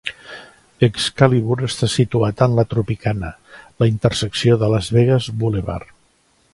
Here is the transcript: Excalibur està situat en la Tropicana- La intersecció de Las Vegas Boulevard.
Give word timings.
Excalibur 0.87 1.57
està 1.67 1.89
situat 1.95 2.41
en 2.47 2.57
la 2.61 2.65
Tropicana- 2.73 3.31
La 3.83 3.89
intersecció 3.93 4.59
de 4.65 4.75
Las 4.77 4.93
Vegas 4.99 5.33
Boulevard. 5.45 5.99